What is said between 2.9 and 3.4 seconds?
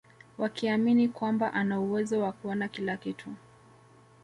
kitu